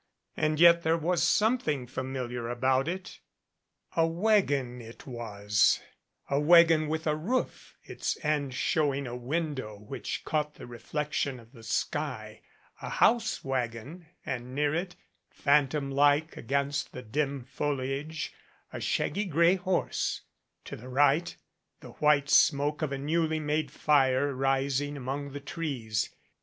And 0.35 0.59
yet 0.59 0.81
there 0.81 0.97
was 0.97 1.21
something 1.21 1.85
familiar 1.85 2.49
about 2.49 2.87
it. 2.87 3.19
A 3.95 4.07
wagon 4.07 4.81
it 4.81 5.05
was 5.05 5.79
a 6.27 6.39
191 6.39 6.39
MADCAP 6.39 6.47
wagon 6.49 6.89
with 6.89 7.05
a 7.05 7.15
roof, 7.15 7.77
its 7.83 8.17
end 8.25 8.55
showing 8.55 9.05
a 9.05 9.15
window 9.15 9.77
which 9.77 10.25
caught 10.25 10.55
the 10.55 10.65
reflection 10.65 11.39
of 11.39 11.51
the 11.51 11.61
sky 11.61 12.41
a 12.81 12.89
house 12.89 13.43
wagon, 13.43 14.07
and 14.25 14.55
near 14.55 14.73
it, 14.73 14.95
phantom 15.29 15.91
like 15.91 16.35
against 16.35 16.93
the 16.93 17.03
dim 17.03 17.43
foliage, 17.43 18.33
a 18.73 18.81
shaggy 18.81 19.25
gray 19.25 19.53
horse; 19.53 20.21
to 20.65 20.75
the 20.75 20.89
right, 20.89 21.35
the 21.81 21.91
white 21.91 22.27
smoke 22.31 22.81
of 22.81 22.91
a 22.91 22.97
newly 22.97 23.39
made 23.39 23.69
fire 23.69 24.33
rising 24.33 24.97
among 24.97 25.29
the 25.31 25.39
trees. 25.39 26.09